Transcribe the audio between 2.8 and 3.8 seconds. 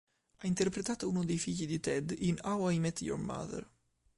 Your Mother".